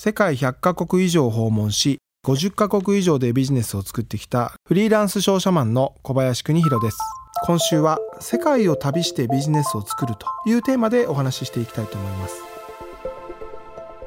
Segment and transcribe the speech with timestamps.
[0.00, 6.98] 世界100カ国以上訪問し50カ国以上でビジネスを作ってきたフリーランス商社マンの小林邦弘です。
[7.44, 12.36] 今週は世界を旅してビジネスを作るというテーマでお話ししていきたいと思います。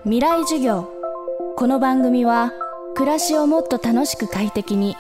[0.04, 0.90] 未来授業。
[1.58, 2.54] この番組は
[2.96, 4.96] 暮らしをもっと楽しく快適に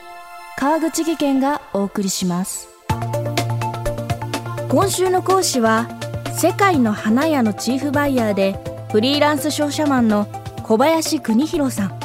[0.58, 2.68] 川口義賢がお送りします。
[4.68, 5.88] 今週の講師は
[6.38, 8.60] 世界の花屋のチーフバイヤーで
[8.92, 10.28] フリーランス商社マンの
[10.72, 12.00] 小林邦弘さん。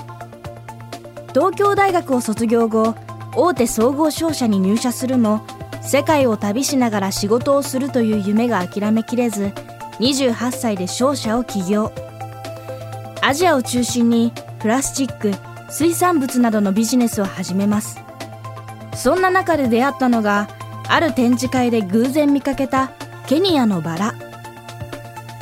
[1.29, 2.96] 東京大学を卒業後
[3.36, 5.46] 大手総合商社に入社するも
[5.82, 9.52] 世界を旅しながら仕事をするという夢が諦めきれず
[10.00, 11.93] 28歳で商社を起業。
[13.22, 15.30] アジアを中心にプラスチック
[15.71, 18.00] 水産物などのビジネスを始めます。
[18.96, 20.48] そんな中で出会ったのが
[20.88, 22.90] ある展示会で偶然見かけた
[23.29, 24.14] ケニアのバラ。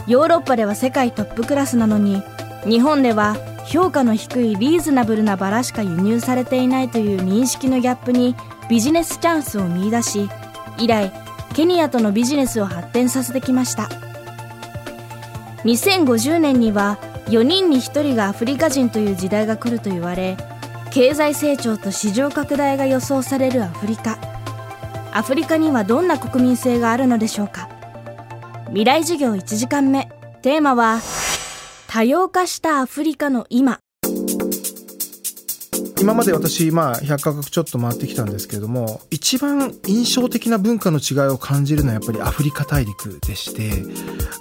[0.06, 2.23] ヨーロッパでは世界トップクラスなのに
[2.66, 3.36] 日本では
[3.66, 8.34] 評価の低いリーズナブルなバラしか輸入されていないという認識のギャップに
[8.68, 10.29] ビジネスチャンスを見出し
[10.79, 11.12] 以来
[11.54, 13.88] ケニアとのビジネスを発展させてきました。
[15.65, 20.37] 2050年には4人に1人がアフリカ人という時代が来ると言われ
[20.90, 24.18] 経済成長と市場拡大が予想されるアフリカ。
[25.12, 27.68] アフリカにはどんな国民性があるのでしょうか。
[28.66, 30.09] 未来授業1時間目。
[30.43, 31.01] テーマは
[31.95, 33.78] 多様化したアフリカの今。
[36.00, 43.70] 今まで私、まあ、100カ国ちょっと回ってきたんですけれども、一番印象的な文化の違いを感じるのはやっぱりアフリカ大陸でして、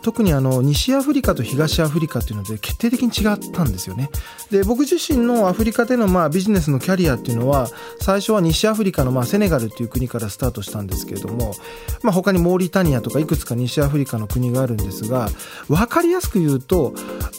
[0.01, 4.09] 特にあの、西アフリカと東アフリカっていうので決定的に違ったんですよね。
[4.51, 7.69] で、僕自身のアフリカでのまあビジネスのキャリアっていうのは、
[8.01, 11.55] 最初は西アフリカのまあセネガルっていう国からスタートしたんですけれども、
[12.01, 15.29] まあ他にモーリタニアとかいくつか西アフリカの国があるんですが、
[15.69, 16.93] わかりやすく言うと、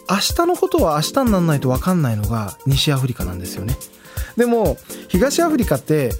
[0.09, 3.77] 明日のことは明日にならないとわかんないのが西アフリカなんですよね。
[4.37, 4.77] でも
[5.09, 6.13] 東アフリカって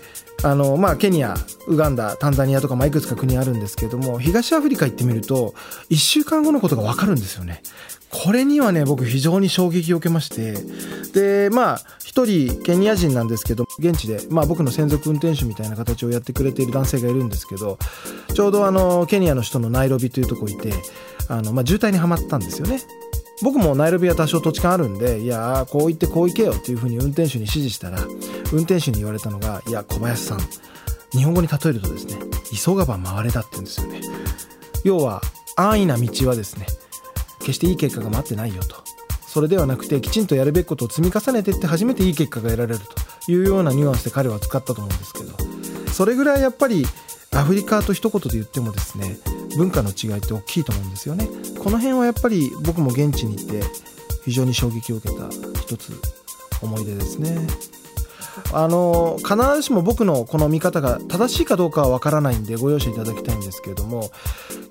[0.45, 1.35] あのまあ、ケニア、
[1.67, 5.55] ウガンダ、タンザニアとか、まあ、いくつか国あるんですけども、東アフリカ行ってみると、
[5.89, 7.63] 1週間後のことがわかるんですよね。
[8.11, 10.53] これにはね、僕非常に衝撃を受けまして、
[11.15, 17.79] で、まあ、一人ケニア人なんですけど、現地で、まあ僕の専属運転手みたいな形をやってくれている男性がいるんですけど、
[18.35, 20.73] ちょうどあの、ケニアの首都のナイロビというとこいて、
[21.29, 22.81] あの、まあ渋滞にはまったんですよね。
[23.43, 28.01] 僕もナイロビは多少土地勘あるんで、いやこう言ってこう行けよっていうふうに運転手に指示したら、
[28.53, 30.41] 運転手に言われたのが、いや、小林さん、
[31.13, 32.17] 日本語に例えるとですね、
[32.55, 34.01] 急がば回れだって言うんですよね。
[34.85, 35.21] 要は、
[35.57, 36.67] 安易な道はですね、
[37.41, 38.77] 決していい結果が待ってないよと。
[39.27, 42.81] それではなくて、きちんとやるべきことを積み重ねていって初めていい結果が得られる
[43.25, 45.33] というようなニュアンスで彼は使ったと思うんですけど、
[45.93, 46.87] それぐらいやっぱり
[47.33, 49.19] アフリカと一言で言ってもですね、
[49.57, 51.29] 文化の違いって大きいと思うんですよね。
[51.59, 53.63] この辺はやっぱり僕も現地に行って
[54.25, 55.29] 非常に衝撃を受けた
[55.61, 55.93] 一つ
[56.63, 57.47] 思い出ですね。
[58.53, 64.11] あの必ずしも僕のこの見方が正しいかどうかはわからないんでご容赦いただきたいんですけれども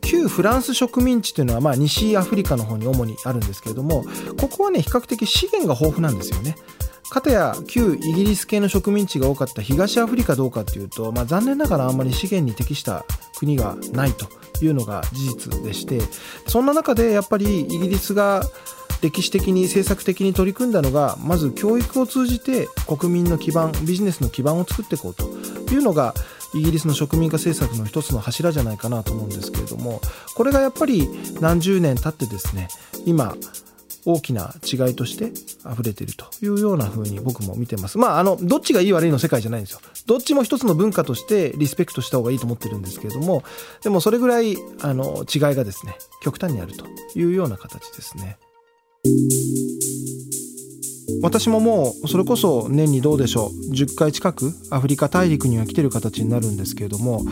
[0.01, 4.03] 旧フランス植民地というのはまあ西アフリカの方に主にあるんですけれども
[4.39, 6.55] ここはね比較的資源が豊富なんですよね。
[7.09, 13.06] かたや旧イギリス系の植民地が多かった東アフリカどうかっていうと、まあ、残念ながらあんまり資源に適した
[13.38, 14.28] 国がないと
[14.64, 16.00] いうのが事実でして
[16.47, 18.44] そんな中でやっぱりイギリスが
[19.02, 25.25] 歴史的に政策的に取り組んだのがまず教育を通じて国民の基盤ビジネスの基盤を作っていこうと
[25.74, 26.13] いうのが
[26.56, 30.00] イギリスの植民化政策の一つの柱じゃないかなと思うんですけれども
[30.36, 31.09] これがやっぱり
[31.42, 32.69] 何十年経ってですね
[33.06, 33.36] 今
[34.06, 35.31] 大きな違いとして
[35.72, 37.97] 溢れているというような風に僕も見てます。
[37.97, 39.81] まあ、あの、どっちがいい悪いの世界じゃないんですよ。
[40.06, 43.44] どっちも一つの文化としてリスペクトした方がいいと思ってるんですけれども、
[43.84, 48.38] でもそれぐらい、あの、違いがですね、極端にあるというような形ですね。
[51.22, 57.24] 私ももうそれこそ年にどうでしょう10回近くアフリカ大陸には来てる形になるんですけれども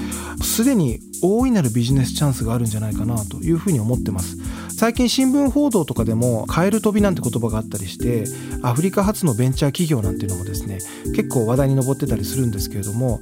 [0.42, 4.38] すでに大いなるビジネスチャンスがあるんじゃないかなというふうに思ってます
[4.82, 8.24] 最近新聞報道とかでもカエル飛びなんて言葉があったりして
[8.64, 10.80] アフリカ発のベンチャー企業なんていうのもですね
[11.16, 13.22] 結構話題に上ってたりするんですけれども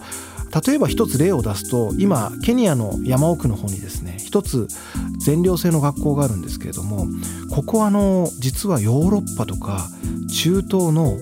[0.65, 4.69] 例えば一つ例を出すと今ケニアの山奥の方にですね一つ
[5.17, 7.07] 全寮制の学校があるんですけれども
[7.53, 9.89] ここはあの実はヨーロッパとか
[10.33, 11.17] 中東の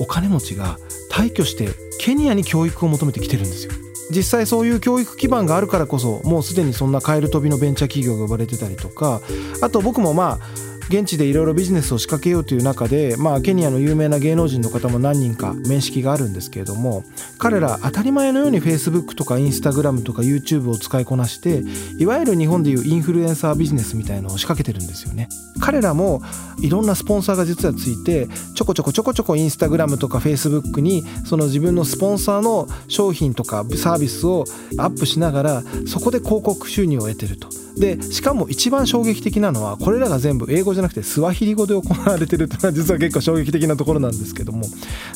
[0.00, 0.76] お金持ちが
[1.10, 3.85] 退去してケニアに教育を求めてきてるんですよ。
[4.16, 9.20] 実際そういう教育基盤があるからこそもうすでにそんなカエル飛びのベンチャー企業が生まれてたりとか
[9.60, 17.02] あと僕もまあ現地でいろいろビジネスを仕掛けようという中で、まあ、ケニアの有名な芸能人の方も何人か面識があるんですけれども
[17.38, 21.62] 彼ら当たり前のように Facebook とか Instagram とか YouTube を使いこなして
[21.98, 25.28] いわゆる日本でいうインフルエンサービジネスみたいのを仕掛けてるんですよね。
[25.60, 26.22] 彼らも
[26.60, 34.44] いろんなスポンサーが実はついてちょこちょこちょこちょこ Instagram とか Facebook にその自分のスポンサーの商品とかサービスを
[34.78, 37.65] アップしながらそこで広告収入を得てると。
[37.76, 44.64] でしかも一番衝撃的なのはこれらが全部英語じゃなくてスワヒリ語で行われてるというのは実は結構衝撃的なところなんですけども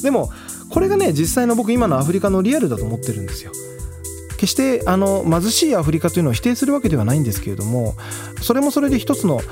[0.02, 0.30] でも
[0.68, 3.52] これがね実際の僕今のアフリカのリアルだと思ってるんですよ。
[4.36, 7.94] 決してあの貧しいアフリカというのを否定するわけではないんですけれども
[8.40, 9.42] それもそれで一つの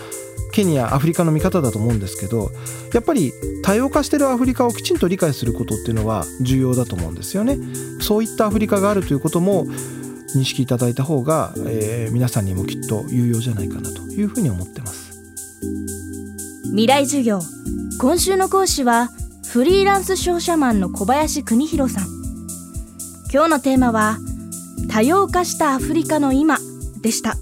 [0.50, 2.50] ケニアアフリカの見方だと思うんですけど
[2.94, 7.58] やっぱり多様化してるアフリカをきちんと理解することっていうのは重要だと思うんですよね
[8.00, 9.66] そういったアフリカがあるということも
[10.34, 15.20] 認識いただいた方が、えー、皆さんにもきっと有用じゃないかなというふうに思ってます。
[16.64, 17.40] 未来授業。
[17.98, 19.10] 今週の講師は
[19.48, 22.06] フリーランス商社マンの小林邦弘さん。
[23.32, 24.18] 今日のテーマは
[24.90, 26.58] 多様化したアフリカの今
[27.00, 27.36] でした。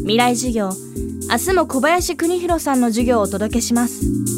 [0.00, 0.70] 未来授業。
[1.30, 4.37] 明日も小林邦弘さんの授業をお届けします。